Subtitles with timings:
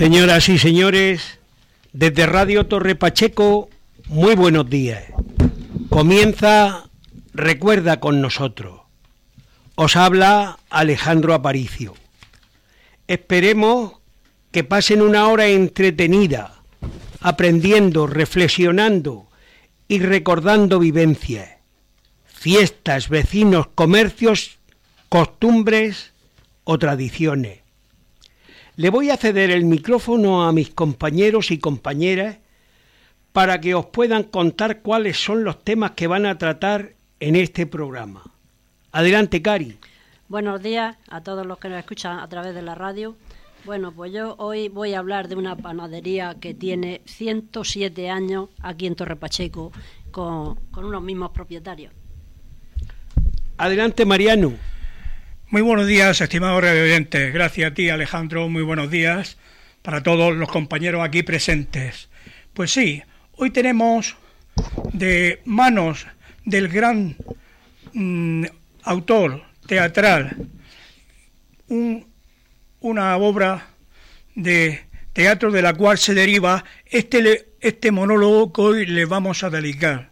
[0.00, 1.40] Señoras y señores,
[1.92, 3.68] desde Radio Torre Pacheco,
[4.06, 5.04] muy buenos días.
[5.90, 6.88] Comienza
[7.34, 8.80] Recuerda con nosotros.
[9.74, 11.96] Os habla Alejandro Aparicio.
[13.08, 14.00] Esperemos
[14.52, 16.62] que pasen una hora entretenida,
[17.20, 19.28] aprendiendo, reflexionando
[19.86, 21.58] y recordando vivencias,
[22.24, 24.60] fiestas, vecinos, comercios,
[25.10, 26.14] costumbres
[26.64, 27.59] o tradiciones.
[28.80, 32.38] Le voy a ceder el micrófono a mis compañeros y compañeras
[33.30, 37.66] para que os puedan contar cuáles son los temas que van a tratar en este
[37.66, 38.22] programa.
[38.90, 39.76] Adelante, Cari.
[40.30, 43.16] Buenos días a todos los que nos escuchan a través de la radio.
[43.66, 48.86] Bueno, pues yo hoy voy a hablar de una panadería que tiene 107 años aquí
[48.86, 49.72] en Torre Pacheco
[50.10, 51.92] con, con unos mismos propietarios.
[53.58, 54.54] Adelante, Mariano.
[55.52, 57.34] Muy buenos días, estimados oyentes.
[57.34, 58.48] Gracias a ti, Alejandro.
[58.48, 59.36] Muy buenos días
[59.82, 62.08] para todos los compañeros aquí presentes.
[62.54, 64.14] Pues sí, hoy tenemos
[64.92, 66.06] de manos
[66.44, 67.16] del gran
[67.94, 68.44] mm,
[68.84, 70.36] autor teatral
[72.78, 73.70] una obra
[74.36, 79.50] de teatro de la cual se deriva este, este monólogo que hoy le vamos a
[79.50, 80.10] dedicar.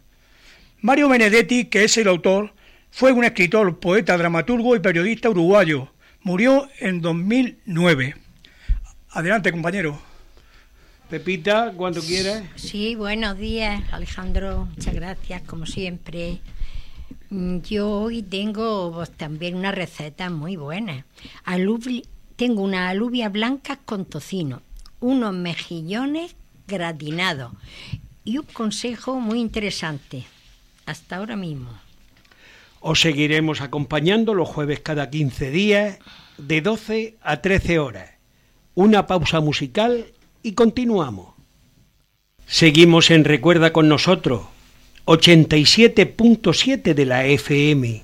[0.81, 2.53] Mario Benedetti, que es el autor,
[2.91, 5.89] fue un escritor, poeta, dramaturgo y periodista uruguayo.
[6.21, 8.15] Murió en 2009.
[9.11, 9.99] Adelante, compañero.
[11.09, 12.43] Pepita, cuando quieras.
[12.55, 14.67] Sí, buenos días, Alejandro.
[14.75, 16.39] Muchas gracias, como siempre.
[17.29, 21.05] Mm, yo hoy tengo pues, también una receta muy buena.
[22.35, 24.61] tengo unas alubias blancas con tocino,
[24.99, 26.35] unos mejillones
[26.67, 27.53] gratinados
[28.23, 30.25] y un consejo muy interesante.
[30.85, 31.71] Hasta ahora mismo.
[32.81, 35.99] Os seguiremos acompañando los jueves cada 15 días
[36.37, 38.11] de 12 a 13 horas.
[38.73, 40.05] Una pausa musical
[40.43, 41.33] y continuamos.
[42.47, 44.43] Seguimos en Recuerda con nosotros,
[45.05, 48.03] 87.7 de la FM.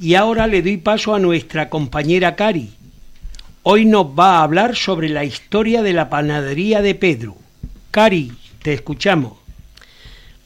[0.00, 2.70] Y ahora le doy paso a nuestra compañera Cari.
[3.62, 7.36] Hoy nos va a hablar sobre la historia de la panadería de Pedro.
[7.90, 9.34] Cari, te escuchamos.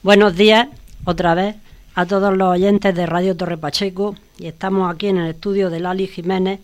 [0.03, 0.69] Buenos días,
[1.05, 1.57] otra vez,
[1.97, 4.17] a todos los oyentes de Radio Torre Pacheco.
[4.39, 6.61] Y estamos aquí en el estudio de Lali Jiménez.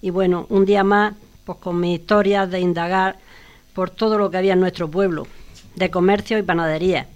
[0.00, 3.16] Y bueno, un día más, pues con mi historia de indagar
[3.74, 5.26] por todo lo que había en nuestro pueblo,
[5.74, 7.06] de comercio y panadería.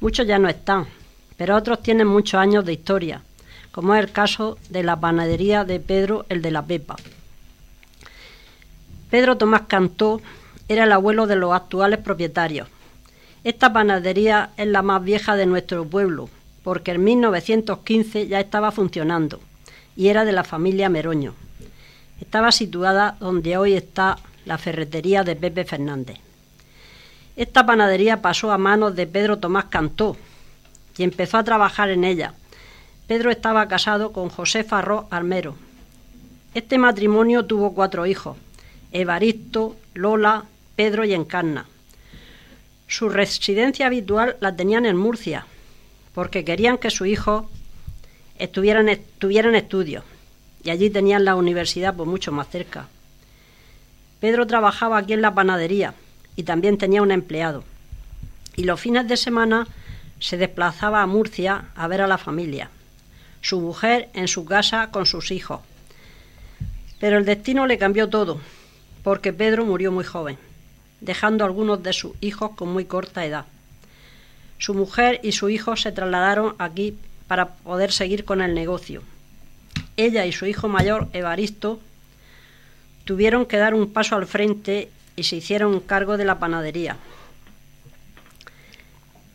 [0.00, 0.86] Muchos ya no están,
[1.36, 3.22] pero otros tienen muchos años de historia,
[3.70, 6.96] como es el caso de la panadería de Pedro el de la Pepa.
[9.10, 10.20] Pedro Tomás Cantó
[10.68, 12.68] era el abuelo de los actuales propietarios.
[13.44, 16.28] Esta panadería es la más vieja de nuestro pueblo,
[16.64, 19.38] porque en 1915 ya estaba funcionando
[19.94, 21.34] y era de la familia Meroño.
[22.20, 26.18] Estaba situada donde hoy está la ferretería de Pepe Fernández.
[27.36, 30.16] Esta panadería pasó a manos de Pedro Tomás Cantó
[30.96, 32.34] y empezó a trabajar en ella.
[33.06, 35.56] Pedro estaba casado con José Farró Armero.
[36.54, 38.38] Este matrimonio tuvo cuatro hijos,
[38.92, 40.44] Evaristo, Lola,
[40.76, 41.66] Pedro y Encarna.
[42.86, 45.46] Su residencia habitual la tenían en Murcia,
[46.14, 47.46] porque querían que sus hijos
[48.38, 48.88] estuvieran,
[49.18, 50.04] tuvieran estudios,
[50.62, 52.88] y allí tenían la universidad por mucho más cerca.
[54.20, 55.94] Pedro trabajaba aquí en la panadería
[56.36, 57.64] y también tenía un empleado.
[58.56, 59.66] Y los fines de semana
[60.20, 62.70] se desplazaba a Murcia a ver a la familia,
[63.42, 65.60] su mujer en su casa con sus hijos.
[67.00, 68.40] Pero el destino le cambió todo,
[69.02, 70.38] porque Pedro murió muy joven,
[71.00, 73.44] dejando a algunos de sus hijos con muy corta edad.
[74.64, 76.96] Su mujer y su hijo se trasladaron aquí
[77.28, 79.02] para poder seguir con el negocio.
[79.98, 81.80] Ella y su hijo mayor, Evaristo,
[83.04, 86.96] tuvieron que dar un paso al frente y se hicieron cargo de la panadería.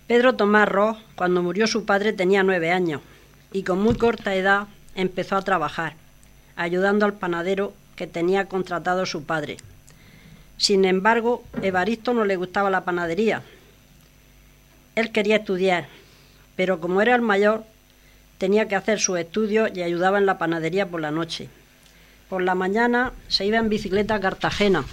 [0.07, 3.01] Pedro Tomás Ross, cuando murió su padre, tenía nueve años
[3.53, 5.93] y con muy corta edad empezó a trabajar,
[6.55, 9.57] ayudando al panadero que tenía contratado su padre.
[10.57, 13.43] Sin embargo, Evaristo no le gustaba la panadería.
[14.95, 15.87] Él quería estudiar,
[16.55, 17.63] pero como era el mayor,
[18.37, 21.49] tenía que hacer sus estudios y ayudaba en la panadería por la noche.
[22.29, 24.85] Por la mañana se iba en bicicleta a Cartagena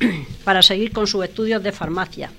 [0.44, 2.30] para seguir con sus estudios de farmacia,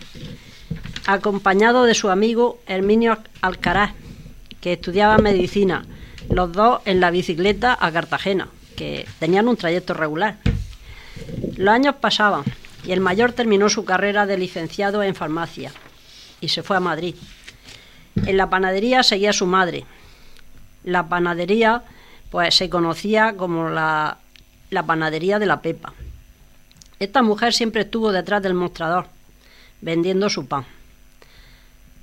[1.06, 3.94] acompañado de su amigo Herminio Alcaraz,
[4.62, 5.86] que estudiaba medicina,
[6.30, 10.38] los dos en la bicicleta a Cartagena, que tenían un trayecto regular.
[11.56, 12.44] Los años pasaban
[12.86, 15.72] y el mayor terminó su carrera de licenciado en farmacia
[16.41, 17.15] y se fue a Madrid.
[18.25, 19.86] En la panadería seguía su madre.
[20.83, 21.83] La panadería
[22.31, 24.18] pues se conocía como la,
[24.86, 25.94] panadería de la Pepa.
[27.00, 29.07] Esta mujer siempre estuvo detrás del mostrador,
[29.81, 30.65] vendiendo su pan.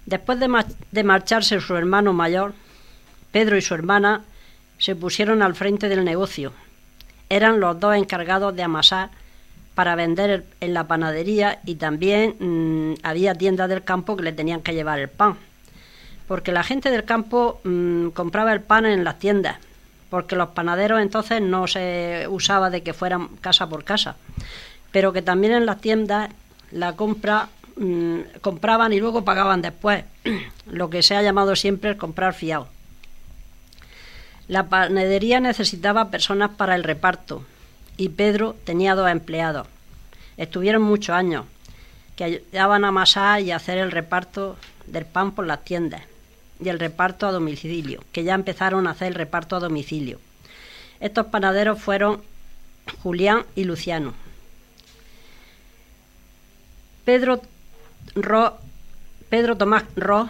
[0.06, 2.54] Después de, de marcharse su hermano mayor,
[3.32, 4.24] Pedro y su hermana
[4.78, 6.52] se pusieron al frente del negocio.
[7.28, 9.10] Eran los dos encargados de amasar
[9.76, 14.62] para vender en la panadería y también mm, había tiendas del campo que le tenían
[14.62, 15.36] que llevar el pan.
[16.26, 19.58] Porque la gente del campo mm, compraba el pan en las tiendas,
[20.08, 24.16] porque los panaderos entonces no se usaba de que fueran casa por casa,
[24.92, 26.30] pero que también en las tiendas
[26.72, 30.04] la compra mm, compraban y luego pagaban después,
[30.66, 32.68] lo que se ha llamado siempre el comprar fiado.
[34.48, 37.44] La panadería necesitaba personas para el reparto,
[37.96, 39.66] y Pedro tenía dos empleados.
[40.36, 41.44] Estuvieron muchos años,
[42.16, 44.56] que ayudaban a amasar y hacer el reparto
[44.86, 46.02] del pan por las tiendas
[46.60, 50.18] y el reparto a domicilio, que ya empezaron a hacer el reparto a domicilio.
[51.00, 52.22] Estos panaderos fueron
[53.02, 54.14] Julián y Luciano.
[57.04, 57.42] Pedro,
[59.28, 60.28] Pedro Tomás Ro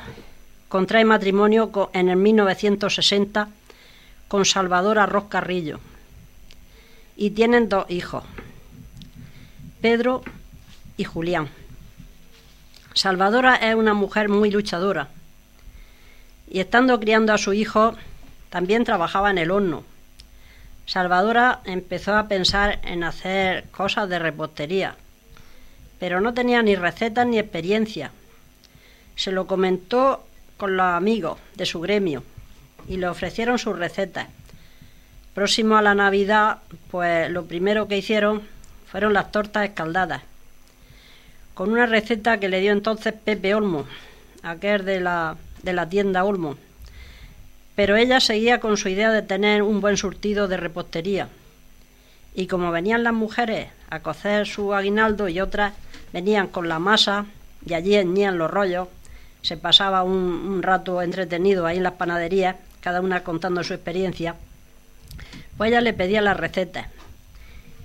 [0.69, 3.49] contrae matrimonio en el 1960
[4.29, 5.79] con Salvador Arroz Carrillo,
[7.17, 8.25] y tienen dos hijos,
[9.81, 10.23] Pedro
[10.97, 11.49] y Julián.
[12.95, 15.09] Salvadora es una mujer muy luchadora
[16.49, 17.95] y estando criando a su hijo
[18.51, 19.85] también trabajaba en el horno.
[20.87, 24.97] Salvadora empezó a pensar en hacer cosas de repostería,
[25.99, 28.13] pero no tenía ni recetas ni experiencia.
[29.17, 30.25] Se lo comentó
[30.57, 32.23] con los amigos de su gremio
[32.89, 34.29] y le ofrecieron sus recetas
[35.37, 36.61] Próximo a la Navidad,
[36.91, 38.41] pues lo primero que hicieron
[38.91, 40.23] fueron las tortas escaldadas,
[41.53, 43.85] con una receta que le dio entonces Pepe Olmo,
[44.43, 46.57] aquel de la, de la tienda Olmo.
[47.75, 51.29] Pero ella seguía con su idea de tener un buen surtido de repostería.
[52.35, 55.75] Y como venían las mujeres a cocer su aguinaldo y otras
[56.15, 57.27] venían con la masa
[57.67, 58.89] y allí eñían los rollos,
[59.43, 64.35] se pasaba un, un rato entretenido ahí en las panaderías, cada una contando su experiencia
[65.57, 66.87] pues ella le pedía las recetas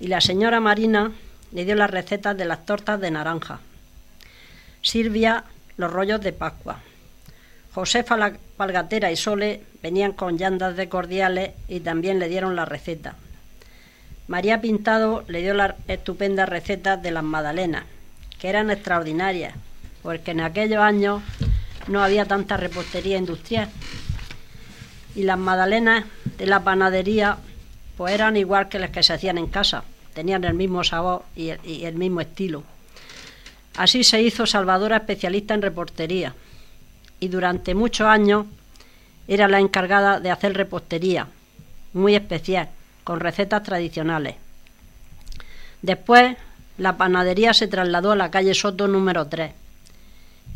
[0.02, 1.12] y la señora Marina
[1.52, 3.60] le dio las recetas de las tortas de naranja.
[4.80, 5.44] Silvia
[5.76, 6.80] los rollos de Pascua.
[7.72, 12.64] Josefa la Palgatera y Sole venían con llandas de cordiales y también le dieron la
[12.64, 13.14] receta.
[14.26, 17.84] María Pintado le dio las estupendas recetas de las magdalenas,
[18.40, 19.54] que eran extraordinarias,
[20.02, 21.22] porque en aquellos años
[21.86, 23.68] no había tanta repostería industrial.
[25.14, 26.04] Y las magdalenas
[26.38, 27.38] de la panadería
[28.02, 31.50] pues eran igual que las que se hacían en casa, tenían el mismo sabor y
[31.50, 32.64] el, mismo estilo.
[33.76, 36.34] Así se hizo Salvadora especialista en repostería
[37.20, 38.46] y durante muchos años
[39.28, 41.28] era la encargada de hacer repostería,
[41.92, 42.70] muy especial,
[43.04, 44.34] con recetas tradicionales.
[45.80, 46.36] Después,
[46.78, 49.52] la panadería se trasladó a la calle Soto número 3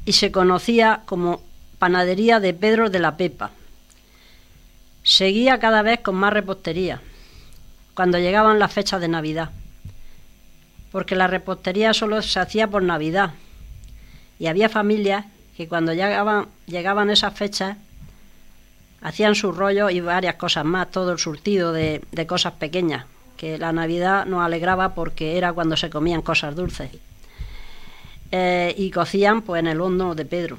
[0.04, 1.42] y se conocía como
[1.78, 3.52] Panadería de Pedro de la Pepa.
[5.04, 7.00] Seguía cada vez con más repostería
[7.96, 9.50] cuando llegaban las fechas de Navidad,
[10.92, 13.32] porque la repostería solo se hacía por Navidad
[14.38, 15.24] y había familias
[15.56, 17.78] que cuando llegaban, llegaban esas fechas
[19.00, 23.06] hacían su rollo y varias cosas más, todo el surtido de, cosas pequeñas,
[23.38, 26.90] que la Navidad nos alegraba porque era cuando se comían cosas dulces.
[28.30, 30.58] Eh, y cocían pues en el horno de Pedro.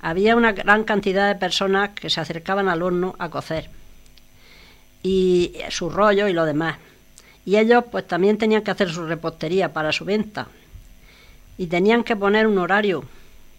[0.00, 3.77] Había una gran cantidad de personas que se acercaban al horno a cocer
[5.02, 6.76] y su rollo y lo demás.
[7.44, 10.48] Y ellos pues también tenían que hacer su repostería para su venta.
[11.56, 13.04] Y tenían que poner un horario,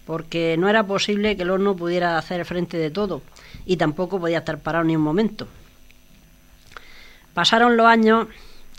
[0.06, 3.22] porque no era posible que el horno pudiera hacer frente de todo
[3.66, 5.46] y tampoco podía estar parado ni un momento.
[7.34, 8.26] Pasaron los años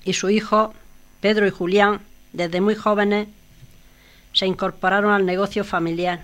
[0.03, 0.73] y su hijo,
[1.19, 2.01] Pedro y Julián,
[2.33, 3.27] desde muy jóvenes,
[4.33, 6.21] se incorporaron al negocio familiar.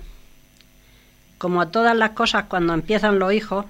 [1.38, 3.66] Como a todas las cosas cuando empiezan los hijos,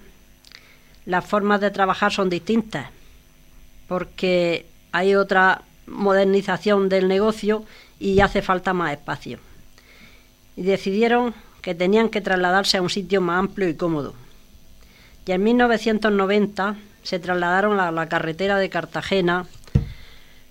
[1.07, 2.89] las formas de trabajar son distintas,
[3.87, 7.63] porque hay otra modernización del negocio
[7.97, 9.39] y hace falta más espacio.
[10.57, 14.15] Y decidieron que tenían que trasladarse a un sitio más amplio y cómodo.
[15.25, 19.45] Y en 1990 se trasladaron a la carretera de Cartagena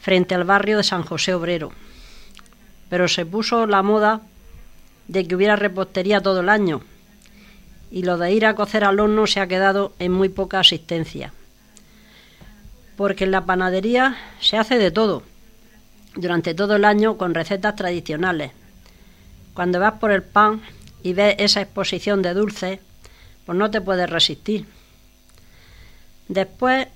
[0.00, 1.70] frente al barrio de San José Obrero.
[2.88, 4.22] Pero se puso la moda
[5.06, 6.80] de que hubiera repostería todo el año
[7.96, 11.32] y lo de ir a cocer al horno se ha quedado en muy poca asistencia.
[12.94, 15.22] Porque en la panadería se hace de todo,
[16.14, 18.52] durante todo el año con recetas tradicionales.
[19.54, 20.60] Cuando vas por el pan
[21.02, 22.80] y ves esa exposición de dulces,
[23.46, 24.66] pues no te puedes resistir.
[26.28, 26.88] Después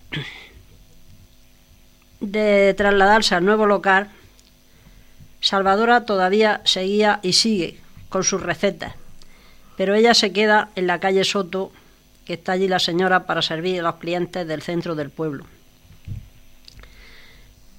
[2.20, 4.10] de trasladarse al nuevo local,
[5.40, 7.80] Salvadora todavía seguía y sigue
[8.10, 8.96] con sus recetas,
[9.80, 11.72] pero ella se queda en la calle Soto,
[12.26, 15.46] que está allí la señora para servir a los clientes del centro del pueblo.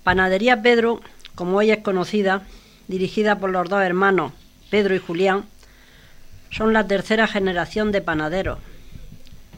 [0.04, 1.00] Panadería Pedro,
[1.36, 2.42] como hoy es conocida,
[2.88, 4.32] dirigida por los dos hermanos
[4.72, 5.46] Pedro y Julián,
[6.50, 8.58] son la tercera generación de panaderos,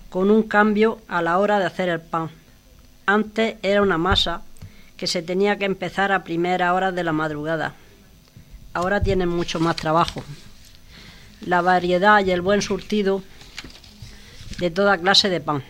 [0.09, 2.29] con un cambio a la hora de hacer el pan.
[3.05, 4.41] Antes era una masa
[4.97, 7.71] que se tenía que empezar a primera hora de la madrugada.
[8.73, 10.25] Ahora tienen mucho más trabajo.
[11.45, 13.23] La variedad y el buen surtido
[14.59, 15.63] de toda clase de pan.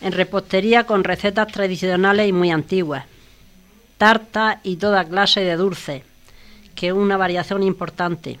[0.00, 3.04] En repostería con recetas tradicionales y muy antiguas.
[3.96, 6.02] Tarta y toda clase de dulces,
[6.74, 8.38] que es una variación importante.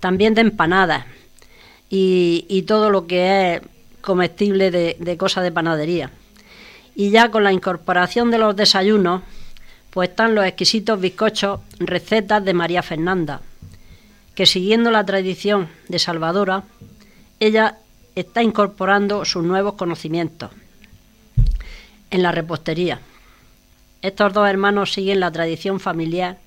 [0.00, 1.04] También de empanadas
[1.88, 3.62] y, todo lo que es
[4.00, 6.10] comestible de, de cosas de panadería.
[6.96, 9.22] Y ya con la incorporación de los desayunos,
[9.90, 13.40] pues están los exquisitos bizcochos recetas de María Fernanda,
[14.34, 16.64] que siguiendo la tradición de Salvadora,
[17.40, 17.78] ella
[18.14, 20.50] está incorporando sus nuevos conocimientos
[22.10, 23.00] en la repostería.
[24.02, 26.38] Estos dos hermanos siguen la tradición familiar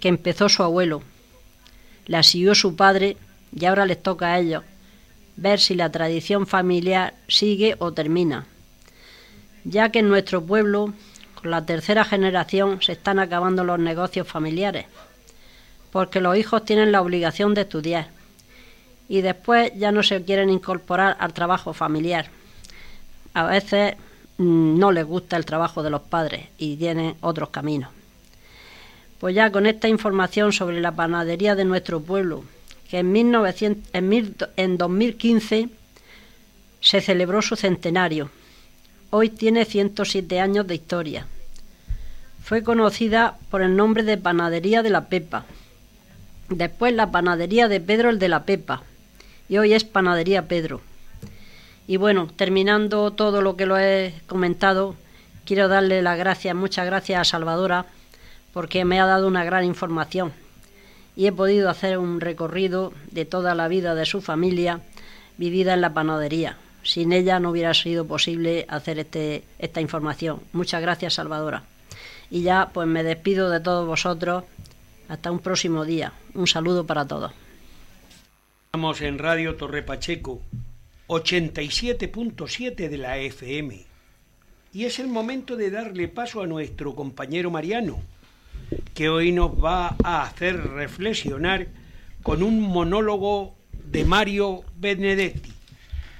[0.00, 1.02] que empezó su abuelo,
[2.06, 3.16] la siguió su padre
[3.54, 4.62] y ahora les toca a ellos
[5.36, 8.46] ver si la tradición familiar sigue o termina
[9.66, 10.94] ya que en nuestro pueblo,
[11.34, 14.86] con la tercera generación, se están acabando los negocios familiares,
[15.96, 18.08] porque los hijos tienen la obligación de estudiar
[19.08, 22.26] y después ya no se quieren incorporar al trabajo familiar.
[23.32, 23.94] A veces
[24.36, 27.88] mm, no les gusta el trabajo de los padres y tienen otros caminos.
[29.18, 32.44] Pues ya con esta información sobre la panadería de nuestro pueblo,
[32.90, 35.70] que en, 1900, en, en 2015
[36.78, 38.28] se celebró su centenario
[39.08, 41.26] Hoy tiene 107 años de historia.
[42.44, 45.46] Fue conocida por el nombre de Panadería de la Pepa.
[46.48, 48.82] Después la Panadería de Pedro el de la Pepa.
[49.48, 50.80] Y hoy es Panadería Pedro.
[51.86, 54.96] Y bueno, terminando todo lo que lo he comentado,
[55.44, 57.86] quiero darle las gracias, muchas gracias a Salvadora,
[58.52, 60.32] porque me ha dado una gran información.
[61.14, 64.80] Y he podido hacer un recorrido de toda la vida de su familia
[65.38, 66.56] vivida en la panadería.
[66.82, 70.40] Sin ella no hubiera sido posible hacer este, esta información.
[70.52, 71.64] Muchas gracias, Salvadora.
[72.30, 74.44] Y ya pues me despido de todos vosotros.
[75.08, 76.12] Hasta un próximo día.
[76.34, 77.32] Un saludo para todos.
[78.66, 80.42] Estamos en Radio Torre Pacheco,
[81.08, 83.84] 87.7 de la FM.
[84.72, 88.00] Y es el momento de darle paso a nuestro compañero Mariano,
[88.94, 91.68] que hoy nos va a hacer reflexionar
[92.22, 95.52] con un monólogo de Mario Benedetti.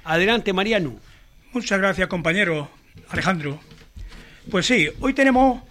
[0.05, 0.95] Adelante, Mariano.
[1.51, 2.69] Muchas gracias, compañero
[3.09, 3.59] Alejandro.
[4.49, 5.61] Pues sí, hoy tenemos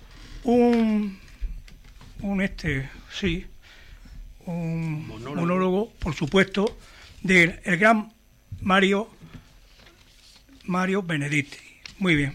[0.44, 1.18] un,
[2.20, 3.46] un este, sí,
[4.46, 6.78] un monólogo, por supuesto,
[7.22, 8.12] del el gran
[8.60, 9.08] Mario
[10.64, 11.58] Mario Benedetti.
[11.98, 12.34] Muy bien.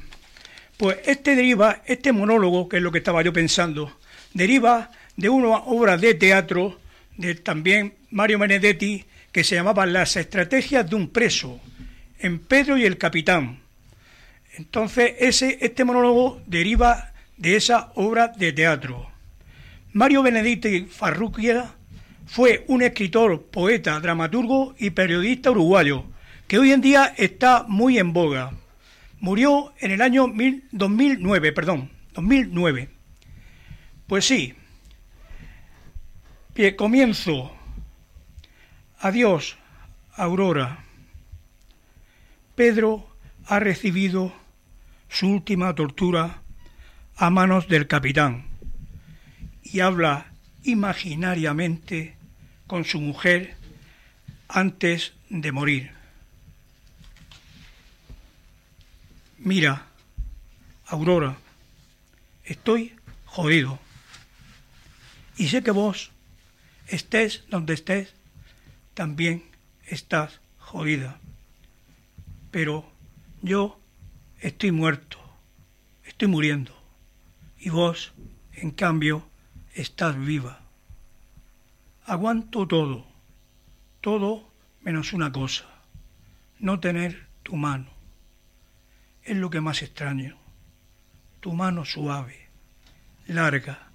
[0.77, 3.99] Pues este deriva, este monólogo, que es lo que estaba yo pensando,
[4.33, 6.79] deriva de una obra de teatro
[7.17, 11.59] de también Mario Benedetti que se llamaba Las estrategias de un preso
[12.19, 13.59] en Pedro y el Capitán.
[14.53, 19.10] Entonces, ese, este monólogo deriva de esa obra de teatro.
[19.93, 21.75] Mario Benedetti Farruquia
[22.25, 26.05] fue un escritor, poeta, dramaturgo y periodista uruguayo,
[26.47, 28.53] que hoy en día está muy en boga.
[29.19, 30.31] Murió en el año
[30.71, 32.87] 2009, perdón, 2009.
[34.07, 34.53] Pues sí.
[36.53, 37.53] Pie, comienzo.
[38.97, 39.57] Adiós,
[40.15, 40.85] Aurora.
[42.55, 43.09] Pedro
[43.45, 44.31] ha recibido
[45.09, 46.43] su última tortura
[47.17, 48.50] a manos del capitán
[49.63, 50.31] y habla
[50.63, 52.15] imaginariamente
[52.67, 53.55] con su mujer
[54.47, 55.91] antes de morir.
[59.37, 59.87] Mira,
[60.85, 61.37] Aurora,
[62.43, 63.79] estoy jodido.
[65.37, 66.11] Y sé que vos,
[66.87, 68.13] estés donde estés,
[68.93, 69.43] también
[69.87, 71.21] estás jodida
[72.51, 72.85] pero
[73.41, 73.79] yo
[74.39, 75.17] estoy muerto,
[76.03, 76.77] estoy muriendo,
[77.57, 78.11] y vos,
[78.53, 79.25] en cambio,
[79.73, 80.61] estás viva.
[82.05, 83.05] Aguanto todo,
[84.01, 84.49] todo
[84.81, 85.65] menos una cosa,
[86.59, 87.89] no tener tu mano.
[89.23, 90.37] Es lo que más extraño,
[91.39, 92.47] tu mano suave,
[93.27, 93.87] larga,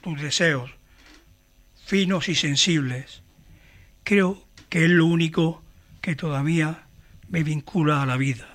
[0.00, 0.70] tus deseos,
[1.84, 3.22] finos y sensibles.
[4.04, 5.62] Creo que es lo único
[6.00, 6.86] que todavía
[7.28, 8.48] me vincula a la vida.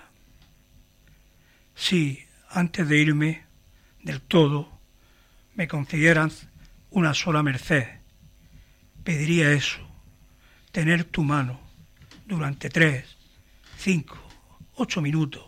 [1.76, 3.46] Si antes de irme
[4.02, 4.77] del todo
[5.58, 6.32] me consideran
[6.92, 7.88] una sola merced.
[9.04, 9.80] Pediría eso,
[10.72, 11.60] tener tu mano
[12.28, 13.18] durante tres,
[13.76, 14.20] cinco,
[14.76, 15.44] ocho minutos.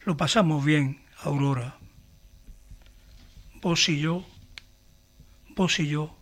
[0.00, 1.78] Lo pasamos bien, Aurora.
[3.62, 4.26] Vos y yo,
[5.54, 6.18] vos y yo,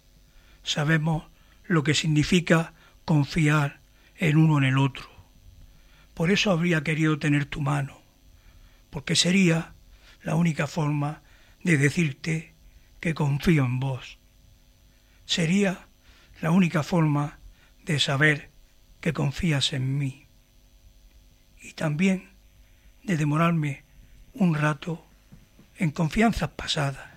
[0.62, 1.25] sabemos
[1.64, 2.75] lo que significa
[3.07, 3.81] confiar
[4.17, 5.09] en uno en el otro.
[6.12, 8.02] Por eso habría querido tener tu mano,
[8.90, 9.73] porque sería
[10.23, 11.23] la única forma
[11.62, 12.55] de decirte
[13.00, 14.19] que confío en vos.
[15.25, 15.87] Sería
[16.40, 17.38] la única forma
[17.85, 18.50] de saber
[19.00, 20.26] que confías en mí.
[21.62, 22.31] Y también
[23.02, 23.85] de demorarme
[24.35, 25.07] un rato
[25.76, 27.11] en confianzas pasadas.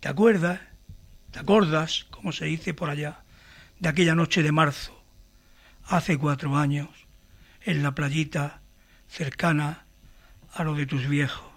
[0.00, 0.60] ¿Te acuerdas?
[1.30, 3.22] ¿Te acordas, como se dice por allá,
[3.78, 5.00] de aquella noche de marzo,
[5.84, 6.88] hace cuatro años,
[7.62, 8.60] en la playita
[9.08, 9.84] cercana
[10.54, 11.49] a lo de tus viejos?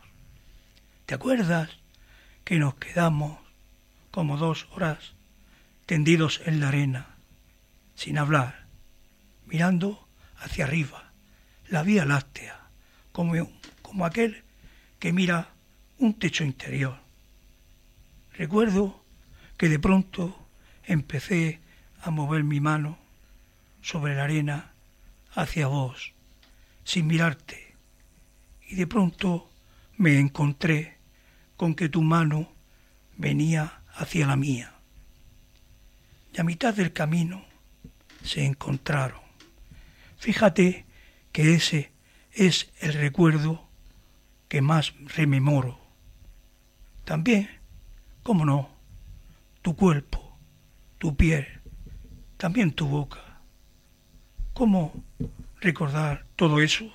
[1.05, 1.69] ¿Te acuerdas
[2.45, 3.39] que nos quedamos
[4.11, 5.13] como dos horas
[5.85, 7.17] tendidos en la arena,
[7.95, 8.67] sin hablar,
[9.45, 10.07] mirando
[10.37, 11.11] hacia arriba,
[11.67, 12.67] la vía láctea,
[13.11, 13.33] como,
[13.81, 14.43] como aquel
[14.99, 15.49] que mira
[15.97, 16.97] un techo interior.
[18.33, 19.03] Recuerdo
[19.57, 20.47] que de pronto
[20.85, 21.59] empecé
[22.01, 22.97] a mover mi mano
[23.81, 24.71] sobre la arena
[25.33, 26.13] hacia vos,
[26.83, 27.75] sin mirarte,
[28.67, 29.49] y de pronto
[29.97, 30.97] me encontré
[31.57, 32.51] con que tu mano
[33.17, 34.73] venía hacia la mía.
[36.33, 37.45] Y a mitad del camino
[38.23, 39.21] se encontraron.
[40.17, 40.85] Fíjate
[41.31, 41.91] que ese
[42.31, 43.67] es el recuerdo
[44.47, 45.79] que más rememoro.
[47.05, 47.49] También,
[48.23, 48.69] cómo no,
[49.61, 50.37] tu cuerpo,
[50.97, 51.47] tu piel,
[52.37, 53.41] también tu boca.
[54.53, 55.03] ¿Cómo
[55.59, 56.85] recordar todo eso?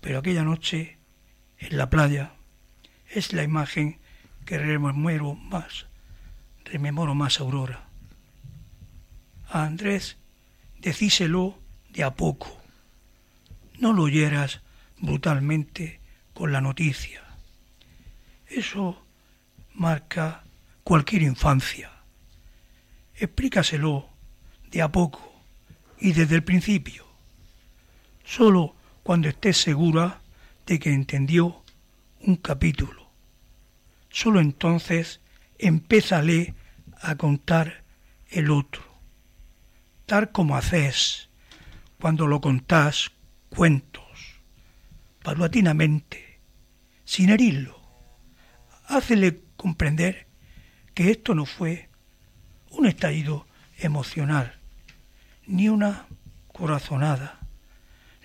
[0.00, 0.93] Pero aquella noche,
[1.64, 2.32] en la playa,
[3.08, 3.98] es la imagen
[4.44, 5.86] que rememoro más,
[6.64, 7.88] rememoro más Aurora.
[9.48, 10.18] A Andrés
[10.78, 11.58] decíselo
[11.90, 12.60] de a poco.
[13.78, 14.60] No lo oyeras
[14.98, 16.00] brutalmente
[16.34, 17.22] con la noticia.
[18.46, 19.02] Eso
[19.72, 20.44] marca
[20.82, 21.90] cualquier infancia.
[23.14, 24.10] Explícaselo
[24.70, 25.32] de a poco
[25.98, 27.06] y desde el principio.
[28.24, 30.20] Solo cuando estés segura
[30.66, 31.64] de que entendió
[32.20, 33.10] un capítulo.
[34.08, 35.20] Solo entonces
[35.58, 36.54] empézale
[37.00, 37.84] a contar
[38.28, 38.82] el otro,
[40.06, 41.28] tal como haces
[42.00, 43.10] cuando lo contás
[43.48, 44.40] cuentos,
[45.22, 46.40] paulatinamente,
[47.04, 47.80] sin herirlo.
[48.86, 50.26] Hácele comprender
[50.94, 51.88] que esto no fue
[52.70, 53.46] un estallido
[53.78, 54.58] emocional,
[55.46, 56.06] ni una
[56.52, 57.40] corazonada,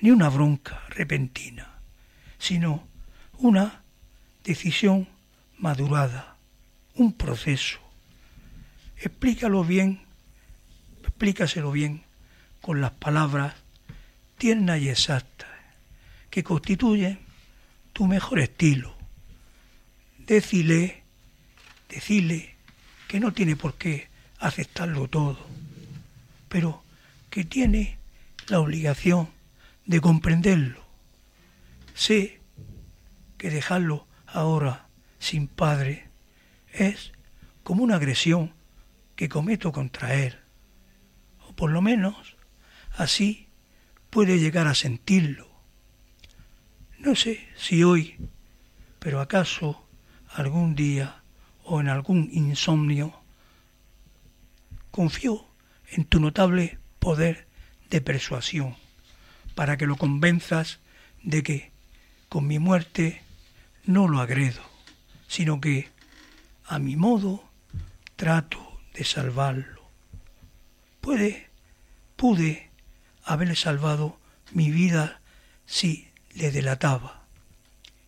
[0.02, 1.79] ni una bronca repentina,
[2.39, 2.88] sino
[3.38, 3.84] una
[4.43, 5.08] decisión
[5.58, 6.38] madurada,
[6.95, 7.80] un proceso.
[8.97, 10.02] Explícalo bien,
[11.04, 12.04] explícaselo bien
[12.62, 13.56] con las palabras
[14.38, 15.49] tiernas y exactas
[16.30, 17.19] que constituyen
[17.93, 18.95] tu mejor estilo.
[20.17, 21.04] Decile,
[21.89, 22.56] decile
[23.08, 24.08] que no tiene por qué
[24.39, 25.39] aceptarlo todo,
[26.47, 26.84] pero
[27.30, 27.97] que tiene
[28.47, 29.30] la obligación
[29.86, 30.79] de comprenderlo.
[32.00, 32.40] Sé
[33.38, 34.88] que dejarlo ahora
[35.20, 36.08] sin padre
[36.72, 37.12] es
[37.62, 38.54] como una agresión
[39.18, 40.40] que cometo contra él.
[41.46, 42.38] O por lo menos
[42.96, 43.50] así
[44.12, 45.50] puede llegar a sentirlo.
[47.00, 48.16] No sé si hoy,
[49.00, 49.86] pero acaso
[50.30, 51.22] algún día
[51.66, 53.14] o en algún insomnio,
[54.90, 55.46] confío
[55.92, 57.46] en tu notable poder
[57.90, 58.78] de persuasión
[59.54, 60.80] para que lo convenzas
[61.24, 61.79] de que
[62.30, 63.22] con mi muerte
[63.86, 64.70] no lo agredo
[65.30, 65.88] sino que
[66.65, 67.48] a mi modo
[68.18, 69.84] trato de salvarlo.
[71.00, 71.50] Puede,
[72.18, 72.72] pude
[73.24, 74.20] haberle salvado
[74.52, 75.22] mi vida
[75.65, 77.28] si le delataba.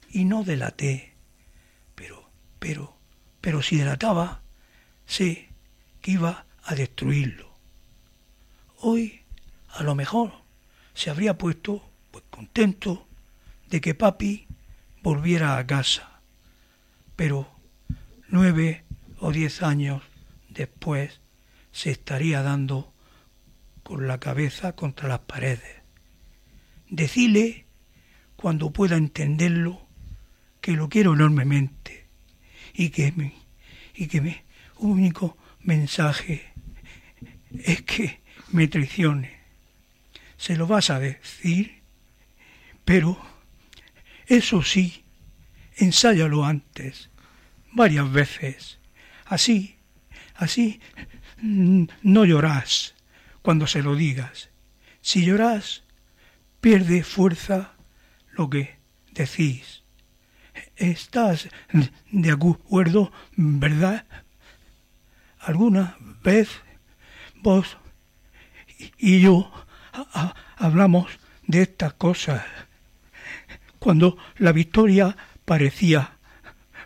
[0.09, 1.13] Y no delaté,
[1.95, 2.27] pero,
[2.59, 2.97] pero,
[3.39, 4.41] pero si delataba,
[5.05, 5.47] sé
[6.01, 7.51] que iba a destruirlo.
[8.79, 9.21] Hoy,
[9.69, 10.33] a lo mejor,
[10.95, 13.07] se habría puesto pues contento
[13.71, 14.47] de que papi
[15.01, 16.11] volviera a casa
[17.15, 17.47] pero
[18.27, 18.83] nueve
[19.19, 20.01] o diez años
[20.49, 21.21] después
[21.71, 22.93] se estaría dando
[23.83, 25.81] con la cabeza contra las paredes.
[26.89, 27.65] Decile,
[28.35, 29.87] cuando pueda entenderlo,
[30.61, 32.07] que lo quiero enormemente
[32.73, 33.33] y que mi,
[33.93, 34.35] y que mi
[34.77, 36.51] único mensaje
[37.63, 39.39] es que me traicione.
[40.37, 41.83] Se lo vas a decir,
[42.83, 43.30] pero
[44.31, 45.03] eso sí,
[45.75, 47.09] ensáyalo antes
[47.73, 48.79] varias veces
[49.25, 49.75] así,
[50.35, 50.79] así,
[51.41, 52.95] no llorás
[53.41, 54.49] cuando se lo digas.
[55.01, 55.83] Si llorás,
[56.61, 57.73] pierde fuerza
[58.31, 58.77] lo que
[59.11, 59.83] decís.
[60.77, 61.49] ¿Estás
[62.11, 64.05] de acuerdo, verdad?
[65.39, 66.49] ¿Alguna vez
[67.35, 67.77] vos
[68.97, 69.51] y yo
[70.57, 72.43] hablamos de estas cosas
[73.81, 76.19] cuando la victoria parecía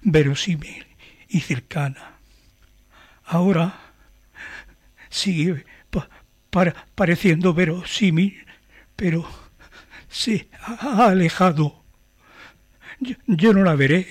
[0.01, 0.87] verosímil
[1.27, 2.19] y cercana.
[3.25, 3.91] Ahora
[5.09, 5.65] sigue
[6.95, 8.45] pareciendo verosímil,
[8.95, 9.29] pero
[10.07, 11.83] se ha alejado.
[13.27, 14.07] Yo, no la veré.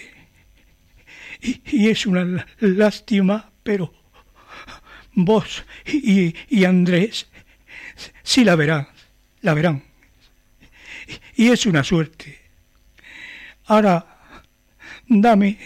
[1.40, 3.94] Y, es una lástima, pero
[5.14, 7.31] vos y, y Andrés
[8.23, 8.88] sí la verán,
[9.40, 9.85] la verán.
[11.35, 12.44] Y es una suerte.
[13.66, 14.05] Ahora,
[15.09, 15.59] dame,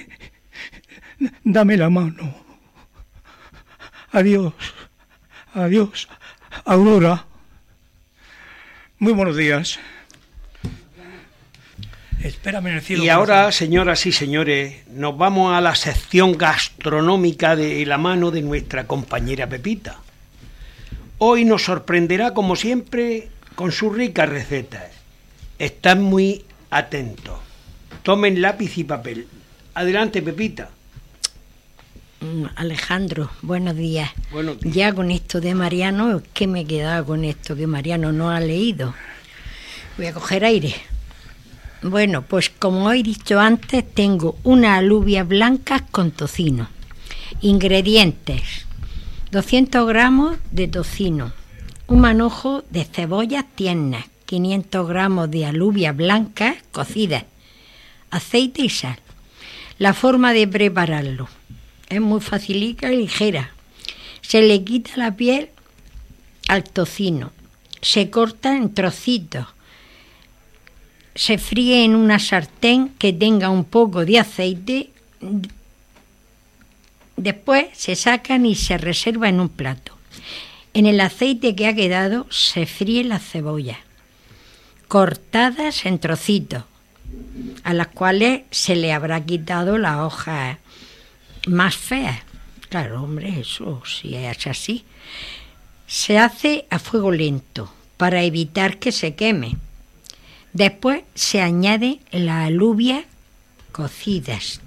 [1.45, 2.35] dame la mano.
[4.13, 4.55] Adiós,
[5.53, 6.09] adiós,
[6.65, 7.27] Aurora.
[9.01, 9.79] Muy buenos días.
[12.23, 13.05] Espérame en el cielo.
[13.05, 18.43] Y ahora, señoras y señores, nos vamos a la sección gastronómica de la mano de
[18.43, 19.99] nuestra compañera Pepita.
[21.19, 24.91] Hoy nos sorprenderá, como siempre, con sus ricas recetas.
[25.59, 27.48] Están muy atentos.
[28.09, 29.29] Tomen lápiz y papel.
[29.75, 30.71] Adelante, Pepita.
[32.23, 34.09] Mm, Alejandro, buenos días.
[34.63, 38.41] Ya con esto de Mariano, ¿qué me he quedado con esto que Mariano no ha
[38.41, 38.95] leído?
[39.99, 40.75] Voy a coger aire.
[41.83, 46.71] Bueno, pues como he dicho antes, tengo una alubia blanca con tocino.
[47.43, 48.65] Ingredientes:
[49.33, 51.35] 200 gramos de tocino,
[51.89, 57.25] un manojo de cebollas tiernas, 500 gramos de alubia blanca cocidas,
[58.11, 58.99] aceite y sal.
[59.79, 61.29] La forma de prepararlo
[61.89, 63.53] es muy facilita y ligera.
[64.21, 65.51] Se le quita la piel
[66.49, 67.33] al tocino,
[67.81, 69.47] se corta en trocitos,
[71.15, 74.91] se fríe en una sartén que tenga un poco de aceite,
[77.17, 79.97] después se sacan y se reserva en un plato.
[80.75, 83.79] En el aceite que ha quedado se fríe la cebolla,
[84.87, 86.65] cortadas en trocitos,
[87.65, 90.59] a las cuales se le habrá quitado la hoja
[91.47, 92.25] más fea.
[92.69, 94.85] Claro, hombre, eso si es así.
[95.87, 99.57] Se hace a fuego lento para evitar que se queme.
[100.53, 103.05] Después se añade la alubia
[103.73, 104.61] cocidas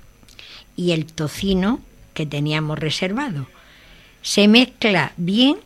[0.76, 1.82] y el tocino
[2.14, 3.48] que teníamos reservado.
[4.22, 5.58] Se mezcla bien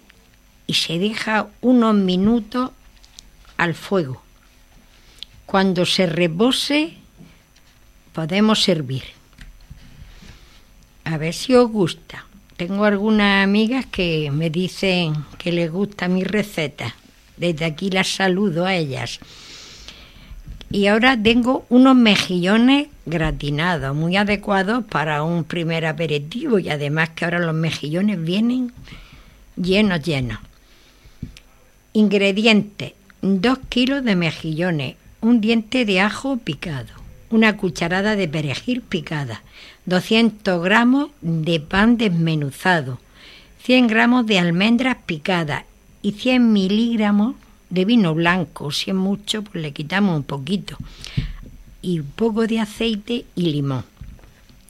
[0.68, 2.72] y se deja unos minutos
[3.58, 4.25] al fuego.
[5.46, 6.94] Cuando se repose
[8.14, 9.04] podemos servir.
[11.04, 12.26] A ver si os gusta.
[12.58, 16.96] Tengo algunas amigas que me dicen que les gusta mi receta.
[17.38, 19.20] Desde aquí las saludo a ellas.
[20.72, 27.26] Y ahora tengo unos mejillones gratinados, muy adecuados para un primer aperitivo y además que
[27.26, 28.74] ahora los mejillones vienen
[29.56, 30.40] llenos, llenos.
[31.94, 36.94] Ingredientes, dos kilos de mejillones, un diente de ajo picado,
[37.32, 39.42] una cucharada de perejil picada,
[39.88, 43.00] 200 gramos de pan desmenuzado,
[43.64, 45.64] 100 gramos de almendras picadas
[46.04, 47.34] y 100 miligramos
[47.72, 48.70] de vino blanco.
[48.70, 50.78] Si es mucho, pues le quitamos un poquito.
[51.82, 53.84] Y un poco de aceite y limón,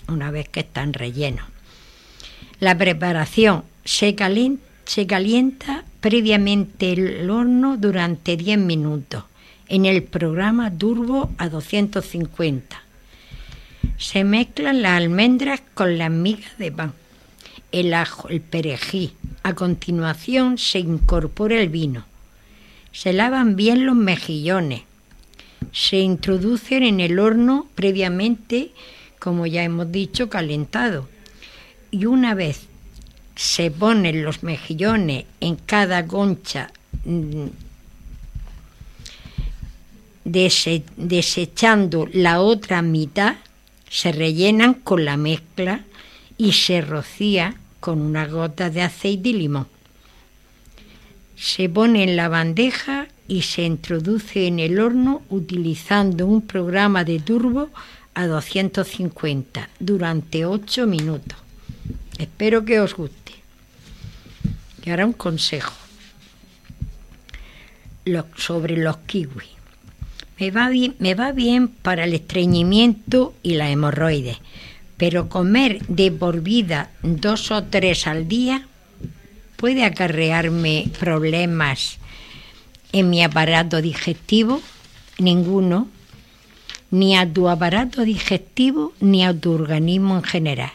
[0.08, 1.48] una vez que están rellenos.
[2.62, 9.26] La preparación se calienta, se calienta previamente el horno durante 10 minutos
[9.68, 12.82] en el programa turbo a 250.
[13.98, 16.94] Se mezclan las almendras con las migas de pan,
[17.72, 19.14] el ajo, el perejil.
[19.44, 22.06] A continuación se incorpora el vino.
[22.92, 24.82] Se lavan bien los mejillones.
[25.72, 28.72] Se introducen en el horno previamente,
[29.20, 31.08] como ya hemos dicho, calentado.
[31.92, 32.68] Y una vez
[33.36, 36.72] se ponen los mejillones en cada concha
[40.26, 43.36] desechando la otra mitad,
[43.90, 45.86] se rellenan con la mezcla
[46.38, 49.68] y se rocía con una gota de aceite y limón.
[51.38, 57.20] Se pone en la bandeja y se introduce en el horno utilizando un programa de
[57.20, 57.70] turbo
[58.14, 61.38] a 250 durante 8 minutos.
[62.18, 63.34] Espero que os guste.
[64.84, 65.74] Y ahora un consejo
[68.38, 69.56] sobre los kiwis.
[70.38, 74.38] Me va, bien, me va bien para el estreñimiento y la hemorroides,
[74.98, 78.68] pero comer de por vida dos o tres al día
[79.56, 82.00] puede acarrearme problemas
[82.92, 84.62] en mi aparato digestivo,
[85.20, 85.88] ninguno,
[86.92, 90.72] ni a tu aparato digestivo ni a tu organismo en general.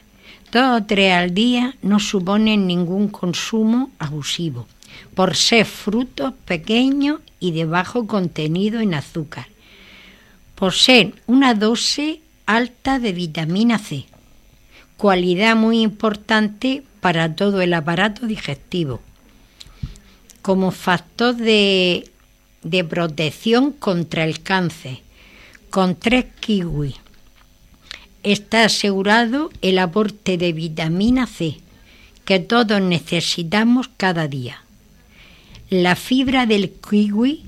[0.52, 4.66] Dos o tres al día no suponen ningún consumo abusivo,
[5.14, 9.46] por ser frutos pequeños y de bajo contenido en azúcar,
[10.54, 14.06] por ser una dosis alta de vitamina C,
[14.96, 19.00] cualidad muy importante para todo el aparato digestivo,
[20.42, 22.10] como factor de,
[22.62, 24.98] de protección contra el cáncer,
[25.70, 26.96] con tres kiwis.
[28.22, 31.56] Está asegurado el aporte de vitamina C
[32.24, 34.62] que todos necesitamos cada día.
[35.70, 37.44] La fibra del kiwi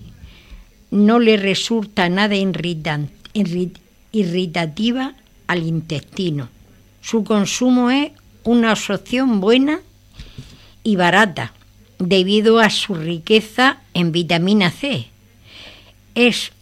[0.93, 2.37] no le resulta nada
[4.13, 5.15] irritativa
[5.49, 6.49] al intestino.
[7.01, 8.13] Su consumo es
[8.45, 9.81] una opción buena
[10.85, 11.53] y barata
[11.99, 15.09] debido a su riqueza en vitamina C.
[16.15, 16.53] Es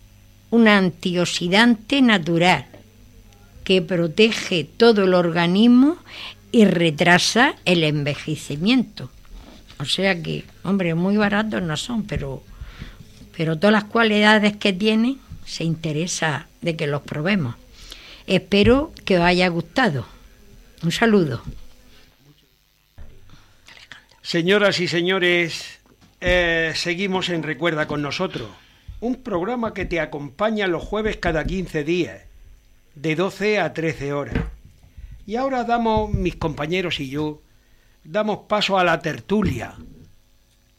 [0.49, 2.65] un antioxidante natural
[3.65, 5.99] que protege todo el organismo
[6.53, 9.11] y retrasa el envejecimiento.
[9.81, 12.43] O sea que, hombre, muy baratos no son, pero,
[13.37, 17.57] pero todas las cualidades que tienen se interesa de que los probemos.
[18.27, 20.07] Espero que os haya gustado.
[20.83, 21.43] Un saludo.
[24.23, 25.81] Señoras y señores,
[26.21, 28.49] eh, seguimos en Recuerda con nosotros,
[29.01, 32.21] un programa que te acompaña los jueves cada 15 días,
[32.95, 34.37] de 12 a 13 horas.
[35.27, 37.41] Y ahora damos, mis compañeros y yo,
[38.05, 39.75] damos paso a la tertulia.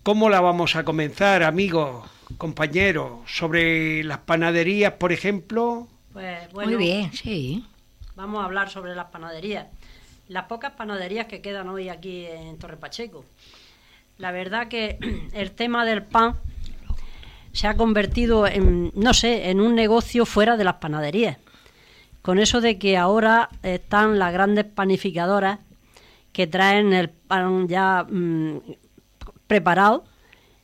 [0.03, 3.19] ¿Cómo la vamos a comenzar, amigos, compañeros?
[3.27, 5.87] ¿Sobre las panaderías, por ejemplo?
[6.13, 7.65] Pues bueno, Muy bien, sí.
[8.15, 9.67] vamos a hablar sobre las panaderías.
[10.27, 13.25] Las pocas panaderías que quedan hoy aquí en Torre Pacheco.
[14.17, 14.97] La verdad que
[15.33, 16.35] el tema del pan
[17.53, 21.37] se ha convertido en, no sé, en un negocio fuera de las panaderías.
[22.21, 25.59] Con eso de que ahora están las grandes panificadoras
[26.31, 28.57] que traen el pan ya mm,
[29.47, 30.05] preparado